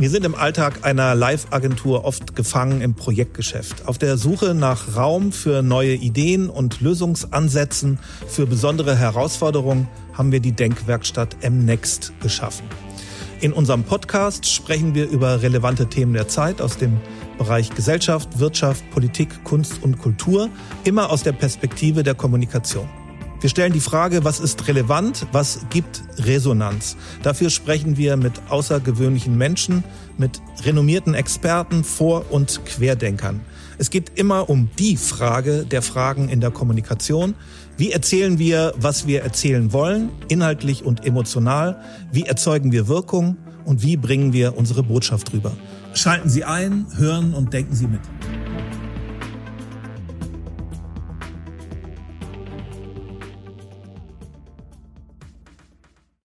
Wir 0.00 0.08
sind 0.08 0.24
im 0.24 0.34
Alltag 0.34 0.86
einer 0.86 1.14
Live-Agentur 1.14 2.06
oft 2.06 2.34
gefangen 2.34 2.80
im 2.80 2.94
Projektgeschäft. 2.94 3.86
Auf 3.86 3.98
der 3.98 4.16
Suche 4.16 4.54
nach 4.54 4.96
Raum 4.96 5.30
für 5.30 5.60
neue 5.60 5.92
Ideen 5.92 6.48
und 6.48 6.80
Lösungsansätzen 6.80 7.98
für 8.26 8.46
besondere 8.46 8.96
Herausforderungen 8.96 9.88
haben 10.14 10.32
wir 10.32 10.40
die 10.40 10.52
Denkwerkstatt 10.52 11.36
M-Next 11.42 12.14
geschaffen. 12.22 12.64
In 13.40 13.54
unserem 13.54 13.84
Podcast 13.84 14.44
sprechen 14.44 14.94
wir 14.94 15.08
über 15.08 15.40
relevante 15.40 15.86
Themen 15.86 16.12
der 16.12 16.28
Zeit 16.28 16.60
aus 16.60 16.76
dem 16.76 17.00
Bereich 17.38 17.70
Gesellschaft, 17.70 18.38
Wirtschaft, 18.38 18.84
Politik, 18.90 19.44
Kunst 19.44 19.82
und 19.82 19.98
Kultur, 19.98 20.50
immer 20.84 21.08
aus 21.08 21.22
der 21.22 21.32
Perspektive 21.32 22.02
der 22.02 22.14
Kommunikation. 22.14 22.86
Wir 23.40 23.48
stellen 23.48 23.72
die 23.72 23.80
Frage, 23.80 24.22
was 24.22 24.38
ist 24.38 24.68
relevant, 24.68 25.26
was 25.32 25.60
gibt 25.70 26.02
Resonanz. 26.18 26.96
Dafür 27.22 27.48
sprechen 27.48 27.96
wir 27.96 28.18
mit 28.18 28.34
außergewöhnlichen 28.50 29.36
Menschen, 29.38 29.82
mit 30.18 30.42
renommierten 30.64 31.14
Experten, 31.14 31.82
Vor- 31.82 32.26
und 32.30 32.60
Querdenkern. 32.66 33.40
Es 33.78 33.88
geht 33.88 34.18
immer 34.18 34.50
um 34.50 34.68
die 34.78 34.98
Frage 34.98 35.64
der 35.64 35.80
Fragen 35.80 36.28
in 36.28 36.42
der 36.42 36.50
Kommunikation. 36.50 37.34
Wie 37.78 37.92
erzählen 37.92 38.38
wir, 38.38 38.74
was 38.76 39.06
wir 39.06 39.22
erzählen 39.22 39.72
wollen, 39.72 40.10
inhaltlich 40.28 40.84
und 40.84 41.06
emotional? 41.06 41.82
Wie 42.12 42.24
erzeugen 42.24 42.72
wir 42.72 42.88
Wirkung? 42.88 43.38
Und 43.64 43.82
wie 43.82 43.96
bringen 43.96 44.34
wir 44.34 44.58
unsere 44.58 44.82
Botschaft 44.82 45.32
rüber? 45.32 45.52
Schalten 45.94 46.28
Sie 46.28 46.44
ein, 46.44 46.86
hören 46.98 47.32
und 47.32 47.54
denken 47.54 47.74
Sie 47.74 47.86
mit. 47.86 48.00